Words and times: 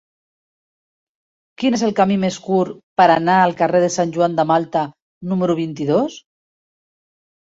Quin 1.63 1.77
és 1.79 1.83
el 1.87 1.93
camí 1.99 2.17
més 2.23 2.39
curt 2.47 2.79
per 3.01 3.07
anar 3.17 3.37
al 3.41 3.55
carrer 3.61 3.83
de 3.87 3.91
Sant 3.99 4.15
Joan 4.19 4.41
de 4.41 4.47
Malta 4.53 4.85
número 5.35 5.59
vint-i-dos? 5.65 6.17